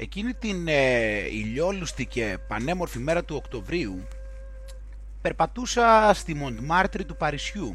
[0.00, 4.08] Εκείνη την ε, ηλιόλουστη και πανέμορφη μέρα του Οκτωβρίου
[5.20, 7.74] περπατούσα στη Μοντμάρτρη του Παρισιού.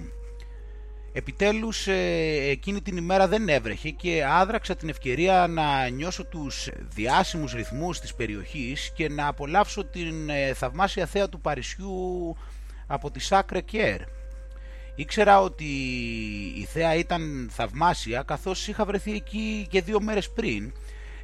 [1.14, 1.94] Επιτέλους ε,
[2.50, 8.14] εκείνη την ημέρα δεν έβρεχε και άδραξα την ευκαιρία να νιώσω τους διάσημους ρυθμούς της
[8.14, 12.38] περιοχής και να απολαύσω την ε, θαυμάσια θέα του Παρισιού
[12.88, 14.02] από τη Σάκρε Κέρ.
[14.96, 15.74] Ήξερα ότι
[16.58, 20.74] η θέα ήταν θαυμάσια καθώς είχα βρεθεί εκεί και δύο μέρες πριν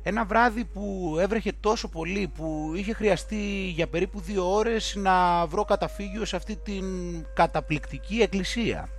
[0.10, 5.66] ένα βράδυ που έβρεχε τόσο πολύ που είχε χρειαστεί για περίπου δύο ώρες να βρω
[5.66, 6.86] καταφύγιο σε αυτή την
[7.34, 8.90] καταπληκτική εκκλησία.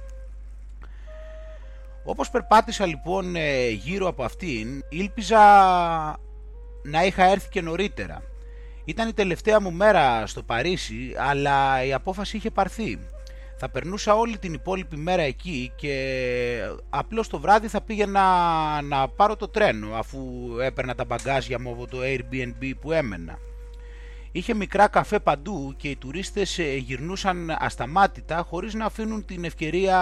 [2.04, 5.38] Όπως περπάτησα λοιπόν ε, γύρω από αυτήν, ήλπιζα
[6.82, 8.22] να είχα έρθει και νωρίτερα.
[8.84, 12.98] Ήταν η τελευταία μου μέρα στο Παρίσι, αλλά η απόφαση είχε πάρθει.
[13.62, 16.58] Θα περνούσα όλη την υπόλοιπη μέρα εκεί και
[16.90, 18.22] απλώς το βράδυ θα πήγαινα
[18.82, 20.18] να πάρω το τρένο αφού
[20.62, 23.38] έπαιρνα τα μπαγκάζια μου από το Airbnb που έμενα.
[24.32, 29.98] Είχε μικρά καφέ παντού και οι τουρίστες ε, γυρνούσαν ασταμάτητα χωρίς να αφήνουν την ευκαιρία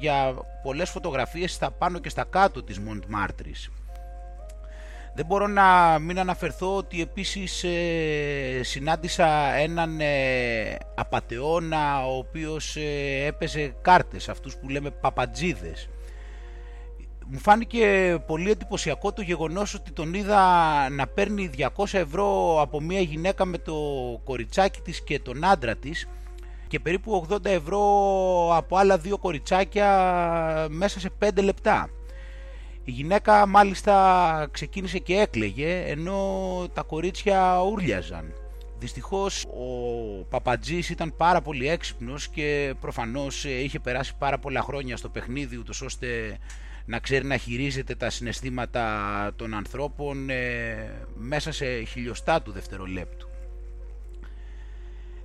[0.00, 3.70] για πολλές φωτογραφίες στα πάνω και στα κάτω της Μοντμάρτρης.
[5.16, 13.26] Δεν μπορώ να μην αναφερθώ ότι επίσης ε, συνάντησα έναν ε, απατεώνα ο οποίος ε,
[13.26, 15.88] έπαιζε κάρτες, αυτούς που λέμε παπατζίδες.
[17.26, 20.42] Μου φάνηκε πολύ εντυπωσιακό το γεγονός ότι τον είδα
[20.90, 23.74] να παίρνει 200 ευρώ από μια γυναίκα με το
[24.24, 26.08] κοριτσάκι της και τον άντρα της
[26.68, 27.80] και περίπου 80 ευρώ
[28.56, 29.88] από άλλα δύο κοριτσάκια
[30.70, 31.88] μέσα σε 5 λεπτά.
[32.84, 36.18] Η γυναίκα μάλιστα ξεκίνησε και έκλαιγε ενώ
[36.74, 38.32] τα κορίτσια ούρλιαζαν.
[38.78, 39.68] Δυστυχώς ο
[40.28, 45.82] Παπατζής ήταν πάρα πολύ έξυπνος και προφανώς είχε περάσει πάρα πολλά χρόνια στο παιχνίδι ούτως
[45.82, 46.38] ώστε
[46.84, 53.28] να ξέρει να χειρίζεται τα συναισθήματα των ανθρώπων ε, μέσα σε χιλιοστά του δευτερολέπτου.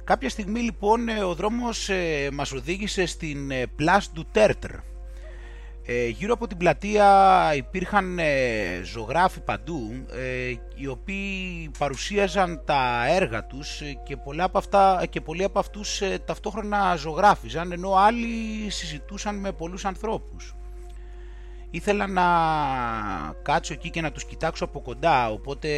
[0.03, 4.79] Κάποια στιγμή λοιπόν ε, ο δρόμος ε, μας οδήγησε στην Place du Tertre
[5.91, 13.45] ε, γύρω από την πλατεία υπήρχαν ε, ζωγράφοι παντού ε, οι οποίοι παρουσίαζαν τα έργα
[13.45, 19.35] τους ε, και, πολλά από αυτά, και πολλοί από αυτούς ταυτόχρονα ζωγράφιζαν ενώ άλλοι συζητούσαν
[19.35, 20.55] με πολλούς ανθρώπους.
[21.71, 22.23] Ήθελα να
[23.41, 25.69] κάτσω εκεί και να τους κοιτάξω από κοντά οπότε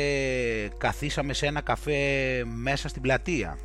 [0.77, 1.97] καθίσαμε σε ένα καφέ
[2.45, 3.57] μέσα στην πλατεία.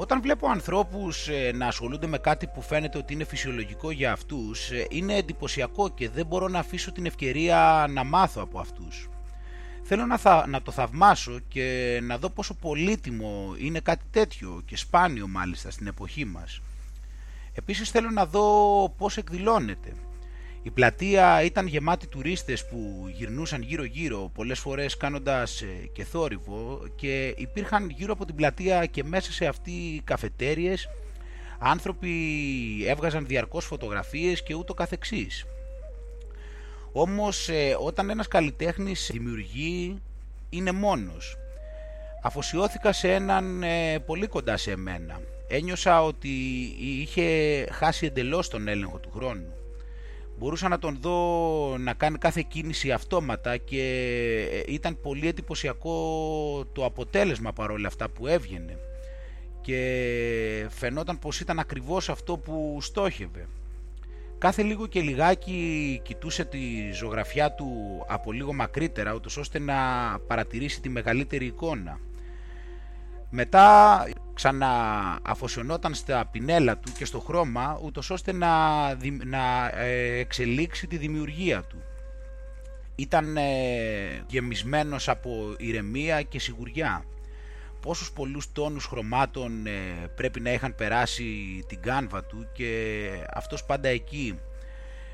[0.00, 4.70] Όταν βλέπω ανθρώπους ε, να ασχολούνται με κάτι που φαίνεται ότι είναι φυσιολογικό για αυτούς,
[4.70, 9.08] ε, είναι εντυπωσιακό και δεν μπορώ να αφήσω την ευκαιρία να μάθω από αυτούς.
[9.82, 14.76] Θέλω να, θα, να το θαυμάσω και να δω πόσο πολύτιμο είναι κάτι τέτοιο και
[14.76, 16.60] σπάνιο μάλιστα στην εποχή μας.
[17.52, 19.92] Επίσης θέλω να δω πώς εκδηλώνεται.
[20.68, 27.34] Η πλατεία ήταν γεμάτη τουρίστες που γυρνούσαν γύρω-γύρω πολλές φορές κάνοντας ε, και θόρυβο και
[27.36, 30.88] υπήρχαν γύρω από την πλατεία και μέσα σε αυτή καφετέριες
[31.58, 32.10] άνθρωποι
[32.86, 35.46] έβγαζαν διαρκώς φωτογραφίες και ούτω καθεξής.
[36.92, 40.02] Όμως ε, όταν ένας καλλιτέχνης δημιουργεί
[40.50, 41.36] είναι μόνος.
[42.22, 45.20] Αφοσιώθηκα σε έναν ε, πολύ κοντά σε εμένα.
[45.48, 46.28] Ένιωσα ότι
[46.78, 49.57] είχε χάσει εντελώς τον έλεγχο του χρόνου
[50.38, 53.82] μπορούσα να τον δω να κάνει κάθε κίνηση αυτόματα και
[54.66, 55.94] ε, ήταν πολύ εντυπωσιακό
[56.72, 58.78] το αποτέλεσμα παρόλα αυτά που έβγαινε
[59.60, 63.48] και φαινόταν πως ήταν ακριβώς αυτό που στόχευε.
[64.38, 67.70] Κάθε λίγο και λιγάκι κοιτούσε τη ζωγραφιά του
[68.08, 69.74] από λίγο μακρύτερα ούτως ώστε να
[70.26, 72.00] παρατηρήσει τη μεγαλύτερη εικόνα.
[73.30, 74.04] Μετά
[74.38, 78.48] ξανααφοσιωνόταν στα πινέλα του και στο χρώμα ούτως ώστε να,
[79.24, 81.82] να ε, εξελίξει τη δημιουργία του.
[82.94, 83.42] Ήταν ε,
[84.26, 87.04] γεμισμένος από ηρεμία και σιγουριά.
[87.80, 89.70] Πόσους πολλούς τόνους χρωμάτων ε,
[90.14, 91.24] πρέπει να είχαν περάσει
[91.68, 94.38] την κάνβα του και αυτός πάντα εκεί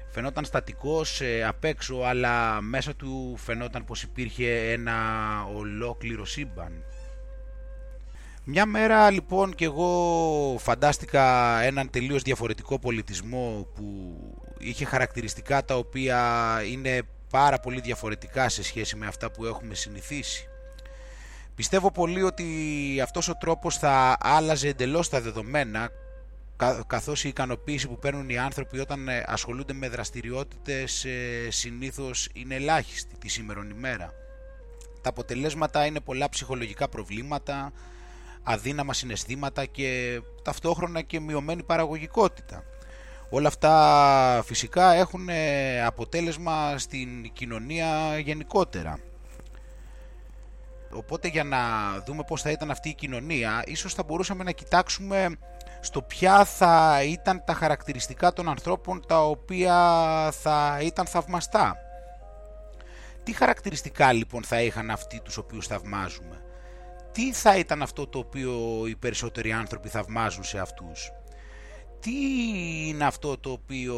[0.09, 4.95] φαινόταν στατικός απ' έξω αλλά μέσα του φαινόταν πως υπήρχε ένα
[5.55, 6.85] ολόκληρο σύμπαν.
[8.47, 14.15] Μια μέρα λοιπόν και εγώ φαντάστηκα έναν τελείως διαφορετικό πολιτισμό που
[14.59, 20.49] είχε χαρακτηριστικά τα οποία είναι πάρα πολύ διαφορετικά σε σχέση με αυτά που έχουμε συνηθίσει.
[21.55, 22.47] Πιστεύω πολύ ότι
[23.03, 25.91] αυτός ο τρόπος θα άλλαζε εντελώς τα δεδομένα
[26.87, 32.55] καθώς η ικανοποίηση που παίρνουν οι άνθρωποι όταν ε, ασχολούνται με δραστηριότητες ε, συνήθως είναι
[32.55, 34.13] ελάχιστη τη σήμερον ημέρα.
[35.03, 37.73] Τα αποτελέσματα είναι πολλά ψυχολογικά προβλήματα,
[38.45, 42.65] αδύναμα συναισθήματα και ταυτόχρονα και μειωμένη παραγωγικότητα.
[43.31, 48.99] Όλα αυτά φυσικά έχουν ε, αποτέλεσμα στην κοινωνία γενικότερα.
[50.93, 51.59] Οπότε για να
[52.07, 55.39] δούμε πώς θα ήταν αυτή η κοινωνία, ίσως θα μπορούσαμε να κοιτάξουμε
[55.81, 59.77] στο ποια θα ήταν τα χαρακτηριστικά των ανθρώπων τα οποία
[60.33, 61.77] θα ήταν θαυμαστά.
[63.23, 66.43] Τι χαρακτηριστικά λοιπόν θα είχαν αυτοί τους οποίους θαυμάζουμε;
[67.15, 71.13] Τι θα ήταν αυτό το οποίο οι περισσότεροι άνθρωποι θαυμάζουν σε αυτούς;
[72.01, 72.13] Τι
[72.89, 73.97] είναι αυτό το οποίο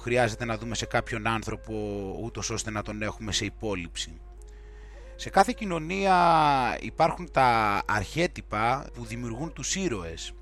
[0.00, 1.74] χρειάζεται να δούμε σε κάποιον άνθρωπο
[2.22, 4.20] ούτως ώστε να τον έχουμε σε υπόλοιψη;
[5.16, 6.16] Σε κάθε κοινωνία
[6.80, 10.32] υπάρχουν τα αρχέτυπα που δημιουργούν τους ήρωες.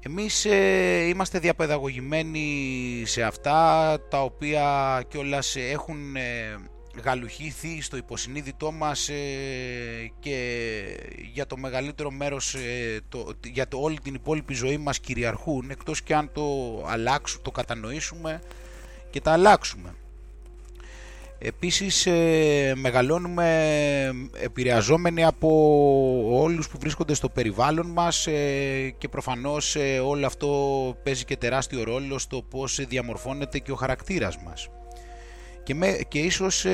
[0.00, 6.56] Εμείς ε, είμαστε διαπαιδαγωγημένοι σε αυτά τα οποία κιόλας έχουν ε,
[7.04, 10.38] γαλουχήθη στο υποσυνείδητό μας ε, και
[11.32, 16.02] για το μεγαλύτερο μέρος, ε, το, για το, όλη την υπόλοιπη ζωή μας κυριαρχούν εκτός
[16.02, 16.44] και αν το
[16.86, 18.40] αλλάξουμε, το κατανοήσουμε
[19.10, 19.94] και τα αλλάξουμε.
[21.38, 24.10] Επίσης ε, μεγαλώνουμε
[24.42, 25.48] επηρεαζόμενοι από
[26.30, 30.48] όλους που βρίσκονται στο περιβάλλον μας ε, και προφανώς ε, όλο αυτό
[31.02, 34.68] παίζει και τεράστιο ρόλο στο πώς διαμορφώνεται και ο χαρακτήρας μας.
[35.66, 36.64] Και, με, και ίσως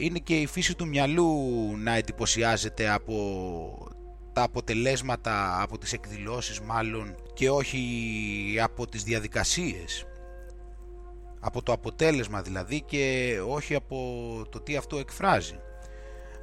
[0.00, 1.30] είναι και η φύση του μυαλού
[1.76, 3.88] να εντυπωσιάζεται από
[4.32, 10.06] τα αποτελέσματα, από τις εκδηλώσεις μάλλον και όχι από τις διαδικασίες
[11.40, 13.98] από το αποτέλεσμα δηλαδή και όχι από
[14.50, 15.60] το τι αυτό εκφράζει.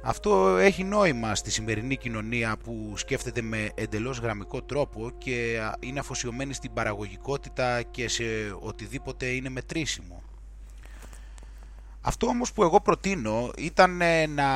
[0.02, 6.54] Αυτό έχει νόημα στη σημερινή κοινωνία που σκέφτεται με εντελώς γραμμικό τρόπο και είναι αφοσιωμένη
[6.54, 8.24] στην παραγωγικότητα και σε
[8.60, 10.22] οτιδήποτε είναι μετρήσιμο.
[12.08, 14.48] Αυτό όμως που εγώ προτείνω ήταν ε, να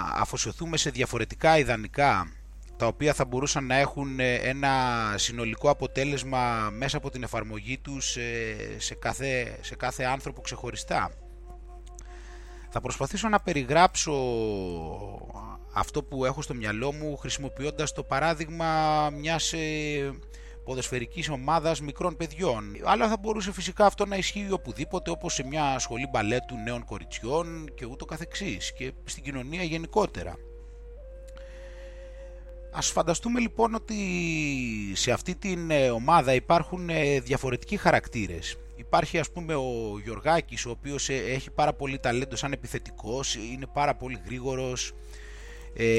[0.00, 2.32] αφοσιωθούμε σε διαφορετικά ιδανικά
[2.76, 4.70] τα οποία θα μπορούσαν να έχουν ε, ένα
[5.16, 11.10] συνολικό αποτέλεσμα μέσα από την εφαρμογή τους ε, σε κάθε, σε κάθε άνθρωπο ξεχωριστά.
[12.70, 14.12] Θα προσπαθήσω να περιγράψω
[15.72, 19.52] αυτό που έχω στο μυαλό μου χρησιμοποιώντας το παράδειγμα μιας
[20.64, 22.76] ε, ποδοσφαιρικής ομάδας μικρών παιδιών.
[22.84, 27.70] Αλλά θα μπορούσε φυσικά αυτό να ισχύει οπουδήποτε όπως σε μια σχολή μπαλέτου νέων κοριτσιών
[27.74, 30.36] και ούτω καθεξής και στην κοινωνία γενικότερα.
[32.76, 33.96] Ας φανταστούμε λοιπόν ότι
[34.92, 38.56] σε αυτή την ε, ομάδα υπάρχουν ε, διαφορετικοί χαρακτήρες.
[38.76, 43.66] Υπάρχει ας πούμε ο Γιωργάκης ο οποίος ε, έχει πάρα πολύ ταλέντο σαν επιθετικός, είναι
[43.72, 44.92] πάρα πολύ γρήγορος,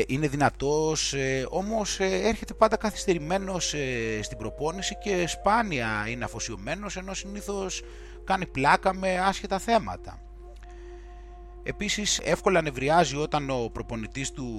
[0.08, 1.14] είναι δυνατός,
[1.50, 3.76] όμως έρχεται πάντα καθυστερημένος
[4.22, 7.82] στην προπόνηση και σπάνια είναι αφοσιωμένος ενώ συνήθως
[8.24, 10.20] κάνει πλάκα με άσχετα θέματα.
[11.68, 14.50] Επίσης εύκολα νευριάζει όταν ο προπονητής του,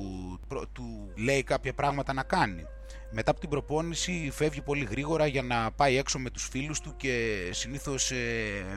[0.72, 2.64] του λέει κάποια πράγματα να κάνει.
[3.10, 6.94] Μετά από την προπόνηση φεύγει πολύ γρήγορα για να πάει έξω με τους φίλους του
[6.96, 8.16] και συνήθως ε,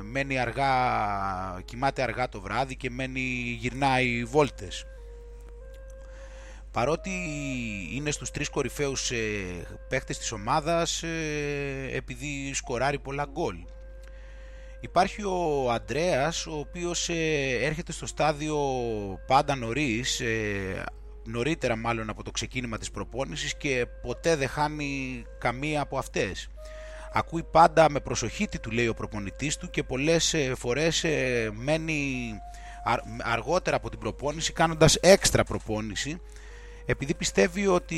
[0.03, 0.71] μένει αργά,
[1.65, 4.85] κοιμάται αργά το βράδυ και μένει, γυρνάει βόλτες.
[6.71, 7.11] Παρότι
[7.93, 9.17] είναι στους τρεις κορυφαίους ε,
[9.89, 13.55] παίχτες της ομάδας ε, επειδή σκοράρει πολλά γκολ.
[14.79, 18.57] Υπάρχει ο Αντρέας ο οποίος ε, έρχεται στο στάδιο
[19.27, 20.83] πάντα νωρίς, ε,
[21.23, 26.49] νωρίτερα μάλλον από το ξεκίνημα της προπόνησης και ποτέ δεν χάνει καμία από αυτές.
[27.13, 31.05] Ακούει πάντα με προσοχή τι του λέει ο προπονητής του και πολλές ε, φορές
[31.53, 32.31] μένει
[33.23, 36.21] αργότερα από την προπόνηση κάνοντας έξτρα προπόνηση
[36.89, 37.97] επειδή πιστεύει ότι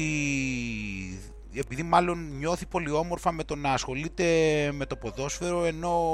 [1.53, 4.25] επειδή μάλλον νιώθει πολύ όμορφα με το να ασχολείται
[4.73, 6.13] με το ποδόσφαιρο ενώ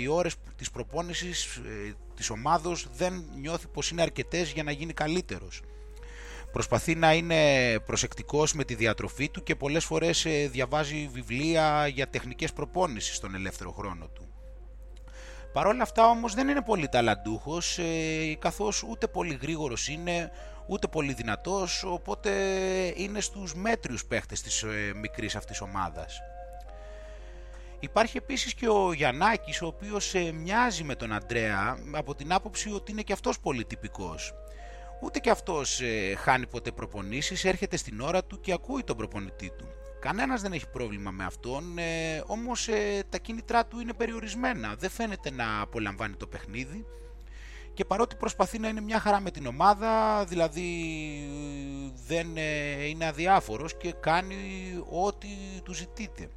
[0.00, 4.92] οι ώρες της προπόνησης ε, της ομάδος δεν νιώθει πως είναι αρκετές για να γίνει
[4.92, 5.62] καλύτερος.
[6.52, 7.40] Προσπαθεί να είναι
[7.80, 13.34] προσεκτικός με τη διατροφή του και πολλές φορές ε, διαβάζει βιβλία για τεχνικές προπόνησης στον
[13.34, 14.25] ελεύθερο χρόνο του.
[15.56, 20.30] Παρ' όλα αυτά όμως δεν είναι πολύ ταλαντούχος ε, καθώς ούτε πολύ γρήγορος είναι
[20.66, 22.30] ούτε πολύ δυνατός, οπότε
[22.96, 26.20] είναι στους μέτριους παίχτες της ε, μικρής αυτής ομάδας.
[27.80, 32.72] Υπάρχει επίσης και ο Γιαννάκης, ο οποίος ε, μοιάζει με τον Αντρέα από την άποψη
[32.72, 34.34] ότι είναι και αυτός πολύ τυπικός.
[35.00, 39.52] Ούτε και αυτός ε, χάνει ποτέ προπονήσεις, έρχεται στην ώρα του και ακούει τον προπονητή
[39.58, 39.68] του.
[40.06, 44.74] Κανένας δεν έχει πρόβλημα με αυτόν, ε, όμως ε, τα κίνητρά του είναι περιορισμένα.
[44.78, 46.86] Δεν φαίνεται να απολαμβάνει το παιχνίδι
[47.74, 50.68] και παρότι προσπαθεί να είναι μια χαρά με την ομάδα, δηλαδή
[52.06, 54.36] δεν ε, είναι αδιάφορος και κάνει
[54.90, 55.28] ό,τι
[55.62, 56.28] του ζητείτε.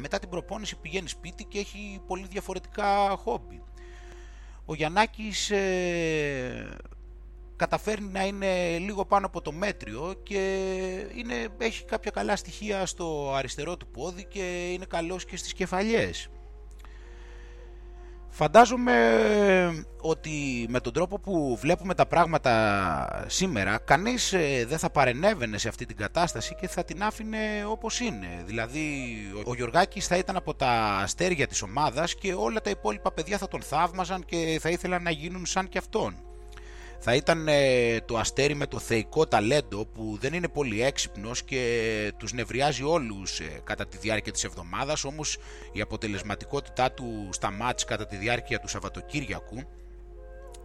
[0.00, 3.62] Μετά την προπόνηση πηγαίνει σπίτι και έχει πολύ διαφορετικά χόμπι.
[4.64, 6.76] Ο Γιαννάκης ε,
[7.64, 10.38] καταφέρνει να είναι λίγο πάνω από το μέτριο και
[11.14, 16.28] είναι, έχει κάποια καλά στοιχεία στο αριστερό του πόδι και είναι καλός και στις κεφαλιές.
[18.28, 18.96] Φαντάζομαι
[20.00, 25.68] ότι με τον τρόπο που βλέπουμε τα πράγματα σήμερα κανείς ε, δεν θα παρενέβαινε σε
[25.68, 28.42] αυτή την κατάσταση και θα την άφηνε όπως είναι.
[28.46, 28.86] Δηλαδή
[29.44, 30.70] ο Γιωργάκης θα ήταν από τα
[31.02, 35.10] αστέρια της ομάδας και όλα τα υπόλοιπα παιδιά θα τον θαύμαζαν και θα ήθελαν να
[35.10, 36.33] γίνουν σαν κι αυτόν
[37.06, 42.12] θα ήταν ε, το αστέρι με το θεϊκό ταλέντο που δεν είναι πολύ έξυπνος και
[42.16, 45.36] τους νευριάζει όλους ε, κατά τη διάρκεια της εβδομάδας όμως
[45.72, 49.62] η αποτελεσματικότητά του στα μάτς κατά τη διάρκεια του Σαββατοκύριακου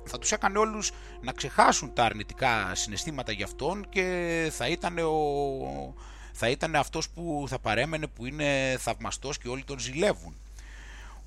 [0.04, 0.92] θα τους έκανε όλους
[1.22, 5.94] να ξεχάσουν τα αρνητικά συναισθήματα για αυτόν και θα ήταν, ο...
[6.34, 10.36] θα ήταν αυτός που θα παρέμενε που είναι θαυμαστός και όλοι τον ζηλεύουν.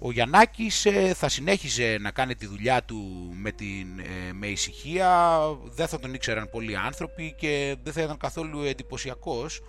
[0.04, 5.40] Ο Γιαννάκης ε, θα συνέχιζε να κάνει τη δουλειά του με, την, ε, με ησυχία,
[5.64, 9.61] δεν θα τον ήξεραν πολλοί άνθρωποι και δεν θα ήταν καθόλου εντυπωσιακός,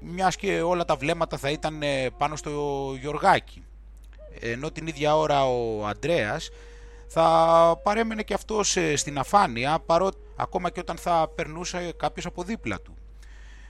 [0.00, 2.50] μιας και όλα τα βλέμματα θα ήταν ε, πάνω στο
[3.00, 3.64] Γιωργάκη.
[4.40, 6.50] Ενώ την ίδια ώρα ο Αντρέας
[7.06, 12.80] θα παρέμενε και αυτός στην αφάνεια, παρότι ακόμα και όταν θα περνούσε κάποιος από δίπλα
[12.80, 12.96] του.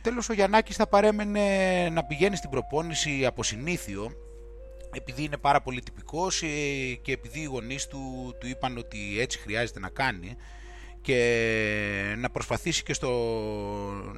[0.03, 4.13] Τέλος ο Γιαννάκης θα παρέμενε να πηγαίνει στην προπόνηση από συνήθιο
[4.97, 6.47] επειδή είναι πάρα πολύ τυπικός ε,
[7.03, 10.37] και επειδή οι γονείς του, του είπαν ότι έτσι χρειάζεται να κάνει
[11.01, 13.11] και να προσπαθήσει και στο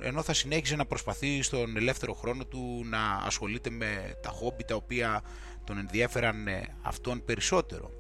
[0.00, 4.74] ενώ θα συνέχιζε να προσπαθεί στον ελεύθερο χρόνο του να ασχολείται με τα χόμπι τα
[4.74, 5.22] οποία
[5.64, 7.90] τον ενδιέφεραν ε, αυτόν περισσότερο.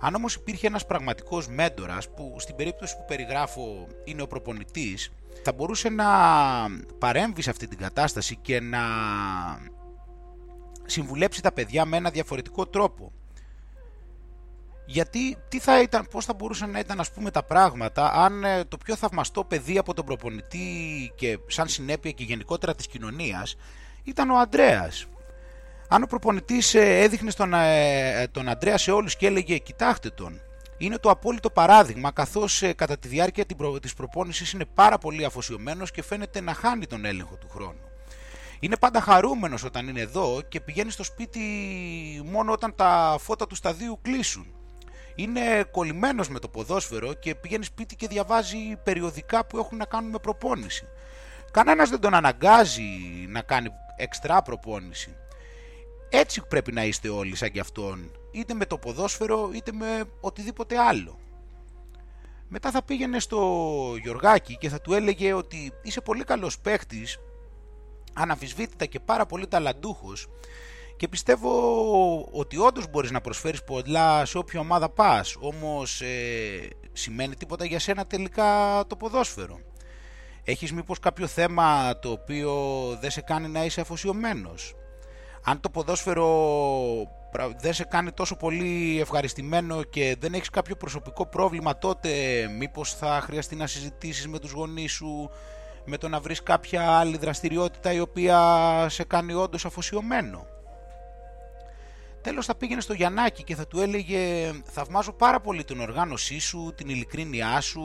[0.00, 5.10] Αν όμως υπήρχε ένας πραγματικός μέντορας που στην περίπτωση που περιγράφω είναι ο προπονητής
[5.42, 6.06] θα μπορούσε να
[6.98, 8.80] παρέμβει σε αυτή την κατάσταση και να
[10.90, 13.12] συμβουλέψει τα παιδιά με ένα διαφορετικό τρόπο.
[14.86, 18.64] Γιατί τι θα ήταν, πώς θα μπορούσαν να ήταν ας πούμε τα πράγματα αν ε,
[18.64, 20.66] το πιο θαυμαστό παιδί από τον προπονητή
[21.14, 23.56] και σαν συνέπεια και γενικότερα της κοινωνίας
[24.04, 25.06] ήταν ο Αντρέας.
[25.88, 30.40] Αν ο προπονητής ε, έδειχνε στον, ε, τον Αντρέα σε όλους και έλεγε κοιτάξτε τον,
[30.78, 33.44] είναι το απόλυτο παράδειγμα καθώς κατά τη διάρκεια
[33.80, 37.89] της προπόνησης είναι πάρα πολύ αφοσιωμένος και φαίνεται να χάνει τον έλεγχο του χρόνου.
[38.60, 41.40] Είναι πάντα χαρούμενος όταν είναι εδώ και πηγαίνει στο σπίτι
[42.24, 44.46] μόνο όταν τα φώτα του σταδίου κλείσουν.
[45.14, 50.10] Είναι κολλημένος με το ποδόσφαιρο και πηγαίνει σπίτι και διαβάζει περιοδικά που έχουν να κάνουν
[50.10, 50.86] με προπόνηση.
[51.50, 52.82] Κανένας δεν τον αναγκάζει
[53.28, 55.16] να κάνει εξτρά προπόνηση.
[56.10, 60.78] Έτσι πρέπει να είστε όλοι σαν κι αυτόν, είτε με το ποδόσφαιρο είτε με οτιδήποτε
[60.78, 61.18] άλλο.
[62.48, 67.18] Μετά θα πήγαινε στο Γιωργάκη και θα του έλεγε ότι είσαι πολύ καλός παίχτης
[68.14, 70.28] αναμφισβήτητα και πάρα πολύ ταλαντούχος
[71.00, 71.50] και πιστεύω
[72.32, 75.36] ότι όντως μπορείς να προσφέρεις πολλά σε όποια ομάδα πας.
[75.40, 79.60] Όμως ε, σημαίνει τίποτα για σένα τελικά το ποδόσφαιρο.
[80.44, 82.52] Έχεις μήπως κάποιο θέμα το οποίο
[83.00, 84.74] δεν σε κάνει να είσαι αφοσιωμένος;
[85.44, 86.28] Αν το ποδόσφαιρο
[87.60, 92.10] δεν σε κάνει τόσο πολύ ευχαριστημένο και δεν έχεις κάποιο προσωπικό πρόβλημα τότε
[92.58, 95.30] μήπως θα χρειαστεί να συζητήσεις με τους γονείς σου
[95.84, 100.46] με το να βρεις κάποια άλλη δραστηριότητα η οποία σε κάνει όντως αφοσιωμένο.
[102.22, 106.72] Τέλος θα πήγαινε στο Γιαννάκη και θα του έλεγε «Θαυμάζω πάρα πολύ την οργάνωσή σου,
[106.76, 107.82] την ειλικρίνειά σου,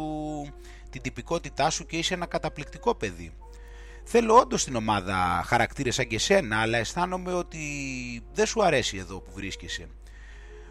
[0.90, 3.34] την τυπικότητά σου και είσαι ένα καταπληκτικό παιδί.
[4.04, 7.60] Θέλω όντως στην ομάδα χαρακτήρες σαν και σένα, αλλά αισθάνομαι ότι
[8.34, 9.88] δεν σου αρέσει εδώ που βρίσκεσαι.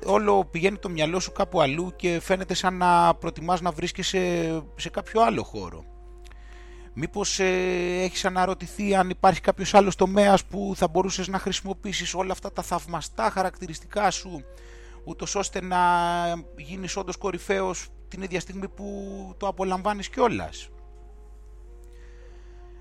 [0.05, 4.91] Όλο πηγαίνει το μυαλό σου κάπου αλλού και φαίνεται σαν να προτιμάς να βρίσκεσαι σε
[4.91, 5.85] κάποιο άλλο χώρο.
[6.95, 7.45] Μήπως ε,
[8.03, 12.63] έχεις αναρωτηθεί αν υπάρχει κάποιος άλλος τομέας που θα μπορούσες να χρησιμοποιήσεις όλα αυτά τα
[12.63, 14.45] θαυμαστά χαρακτηριστικά σου
[15.05, 15.79] ούτως ώστε να
[16.57, 18.95] γίνεις όντως κορυφαίος την ίδια στιγμή που
[19.37, 20.69] το απολαμβάνεις κιόλας;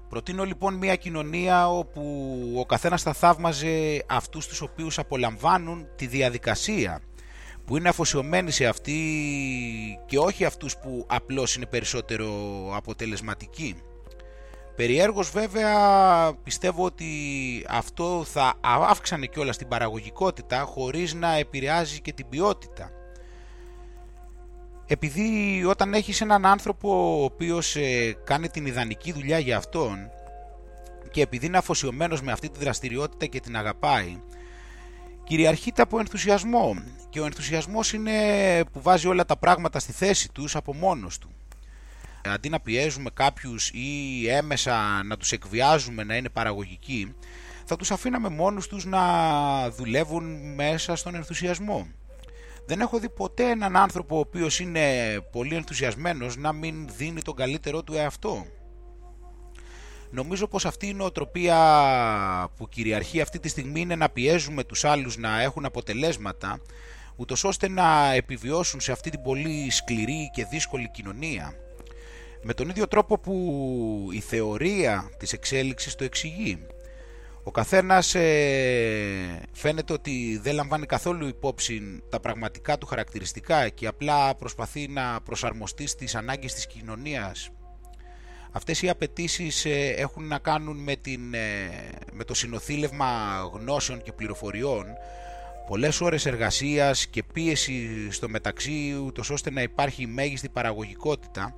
[0.10, 7.01] Προτείνω λοιπόν μια κοινωνία όπου ο καθένας θα θαύμαζε αυτούς τους οποίους απολαμβάνουν τη διαδικασία
[7.65, 9.00] που είναι αφοσιωμένοι σε αυτή
[10.05, 12.29] και όχι αυτούς που απλώς είναι περισσότερο
[12.75, 13.75] αποτελεσματικοί.
[14.75, 17.06] Περιέργως βέβαια πιστεύω ότι
[17.70, 22.92] αυτό θα αύξανε κιόλας την παραγωγικότητα χωρίς να επηρεάζει και την ποιότητα.
[24.86, 30.10] Επειδή όταν έχεις έναν άνθρωπο ο οποίος ε, κάνει την ιδανική δουλειά για αυτόν
[31.12, 34.22] και επειδή είναι αφοσιωμένος με αυτή τη δραστηριότητα και την αγαπάει,
[35.24, 36.75] κυριαρχείται από ενθουσιασμό
[37.10, 38.13] και ο ενθουσιασμός είναι
[38.72, 41.30] που βάζει όλα τα πράγματα στη θέση τους από μόνος του
[42.30, 47.15] αντί να πιέζουμε κάποιους ή έμεσα να τους εκβιάζουμε να είναι παραγωγικοί,
[47.65, 49.01] θα τους αφήναμε μόνους τους να
[49.70, 51.88] δουλεύουν μέσα στον ενθουσιασμό.
[52.65, 54.82] Δεν έχω δει ποτέ έναν άνθρωπο ο οποίος είναι
[55.32, 58.46] πολύ ενθουσιασμένος να μην δίνει τον καλύτερό του εαυτό.
[60.12, 61.58] Νομίζω πως αυτή η νοοτροπία
[62.58, 66.62] που κυριαρχεί αυτή τη στιγμή είναι να πιέζουμε τους άλλους να έχουν αποτελέσματα
[67.15, 71.53] ούτως ώστε να επιβιώσουν σε αυτή την πολύ σκληρή και δύσκολη κοινωνία.
[72.46, 76.68] Με τον ίδιο τρόπο που η θεωρία της εξέλιξης το εξηγεί.
[77.44, 84.36] Ο καθένας ε, φαίνεται ότι δεν λαμβάνει καθόλου υπόψη τα πραγματικά του χαρακτηριστικά και απλά
[84.36, 87.50] προσπαθεί να προσαρμοστεί στις ανάγκες της κοινωνίας.
[88.52, 91.70] Αυτές οι απαιτήσεις ε, έχουν να κάνουν με, την, ε,
[92.12, 94.86] με το συνοθήλευμα γνώσεων και πληροφοριών
[95.68, 101.56] πολλές ώρες εργασίας και πίεση στο μεταξύ ούτως ώστε να υπάρχει μέγιστη παραγωγικότητα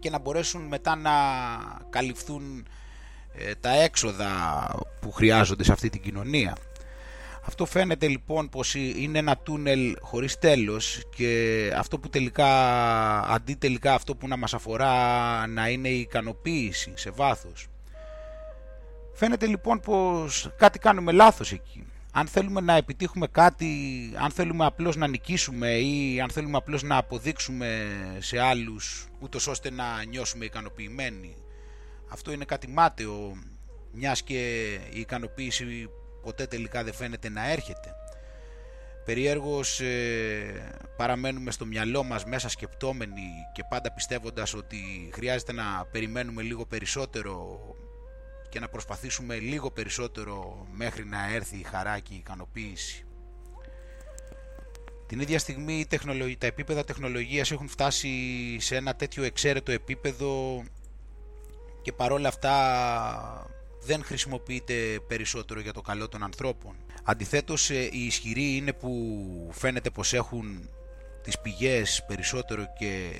[0.00, 1.10] και να μπορέσουν μετά να
[1.90, 2.66] καλυφθούν
[3.34, 4.28] ε, τα έξοδα
[5.00, 6.56] που χρειάζονται σε αυτή την κοινωνία.
[7.46, 12.48] Αυτό φαίνεται λοιπόν πως είναι ένα τούνελ χωρίς τέλος και αυτό που τελικά,
[13.20, 17.66] αντί τελικά αυτό που να μας αφορά να είναι η ικανοποίηση σε βάθος.
[19.14, 23.68] Φαίνεται λοιπόν πως κάτι κάνουμε λάθος εκεί αν θέλουμε να επιτύχουμε κάτι,
[24.16, 27.88] αν θέλουμε απλώς να νικήσουμε ή αν θέλουμε απλώς να αποδείξουμε
[28.18, 31.36] σε άλλους ούτως ώστε να νιώσουμε ικανοποιημένοι.
[32.08, 33.36] Αυτό είναι κάτι μάταιο,
[33.92, 35.88] μιας και η ικανοποίηση
[36.22, 37.94] ποτέ τελικά δεν φαίνεται να έρχεται.
[39.04, 46.42] Περιέργως ε, παραμένουμε στο μυαλό μας μέσα σκεπτόμενοι και πάντα πιστεύοντας ότι χρειάζεται να περιμένουμε
[46.42, 47.58] λίγο περισσότερο
[48.50, 53.04] και να προσπαθήσουμε λίγο περισσότερο μέχρι να έρθει η χαρά και η ικανοποίηση.
[55.06, 55.86] Την ίδια στιγμή
[56.38, 58.10] τα επίπεδα τεχνολογίας έχουν φτάσει
[58.60, 60.62] σε ένα τέτοιο εξαίρετο επίπεδο
[61.82, 66.76] και παρόλα αυτά δεν χρησιμοποιείται περισσότερο για το καλό των ανθρώπων.
[67.04, 70.68] Αντιθέτως ε, οι ισχυροί είναι που φαίνεται πως έχουν
[71.22, 73.10] τις πηγές περισσότερο και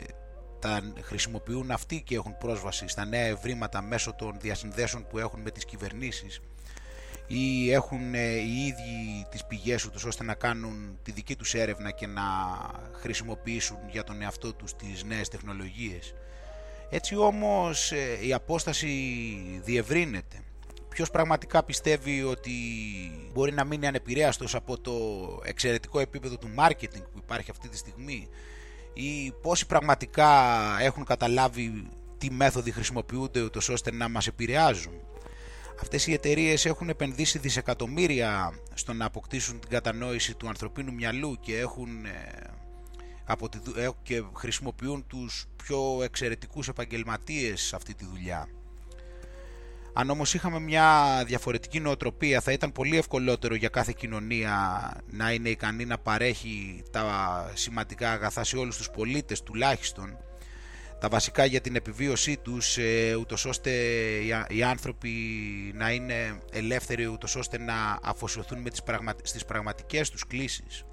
[0.60, 5.50] τα χρησιμοποιούν αυτοί και έχουν πρόσβαση στα νέα ευρήματα μέσω των διασυνδέσεων που έχουν με
[5.50, 6.40] τις κυβερνήσεις
[7.32, 11.90] ή έχουν ε, οι ίδιοι τις πηγές τους ώστε να κάνουν τη δική τους έρευνα
[11.90, 12.22] και να
[12.92, 16.14] χρησιμοποιήσουν για τον εαυτό τους τις νέες τεχνολογίες.
[16.90, 18.88] Έτσι όμως ε, η απόσταση
[19.64, 20.42] διευρύνεται.
[20.88, 22.52] Ποιος πραγματικά πιστεύει ότι
[23.32, 24.92] μπορεί να μείνει ανεπηρέαστος από το
[25.44, 28.28] εξαιρετικό επίπεδο του marketing που υπάρχει αυτή τη στιγμή
[28.92, 30.30] ή πόσοι πραγματικά
[30.80, 34.92] έχουν καταλάβει τι μέθοδοι χρησιμοποιούνται ούτως ώστε να μας επηρεάζουν.
[35.82, 41.58] Αυτές οι εταιρείες έχουν επενδύσει δισεκατομμύρια στο να αποκτήσουν την κατανόηση του ανθρωπίνου μυαλού και,
[41.58, 42.50] έχουν, ε,
[43.76, 48.48] ε, και χρησιμοποιούν τους πιο εξαιρετικούς επαγγελματίες σε αυτή τη δουλειά.
[49.92, 55.48] Αν όμως είχαμε μια διαφορετική νοοτροπία θα ήταν πολύ ευκολότερο για κάθε κοινωνία να είναι
[55.48, 60.18] ικανή να παρέχει τα σημαντικά αγαθά σε όλους τους πολίτες τουλάχιστον
[61.00, 63.70] τα βασικά για την επιβίωσή τους ε, ούτως ώστε
[64.48, 65.10] οι άνθρωποι
[65.74, 69.12] να είναι ελεύθεροι ούτως ώστε να αφοσιωθούν με τις πραγμα...
[69.22, 70.84] στις πραγματικές τους κλήσεις.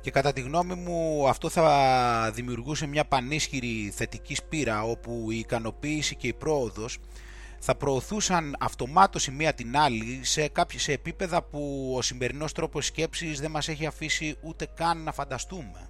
[0.00, 6.16] Και κατά τη γνώμη μου αυτό θα δημιουργούσε μια πανίσχυρη θετική σπήρα όπου η ικανοποίηση
[6.16, 6.98] και η πρόοδος
[7.62, 12.86] θα προωθούσαν αυτομάτως η μία την άλλη σε, κάποιες, σε επίπεδα που ο σημερινός τρόπος
[12.86, 15.89] σκέψης δεν μας έχει αφήσει ούτε καν να φανταστούμε.